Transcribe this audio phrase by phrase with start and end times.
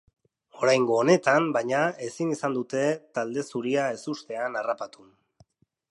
[0.61, 2.87] Oraingo honetan, baina, ezin izan dute
[3.19, 5.11] talde zuria ezustean harrapatu.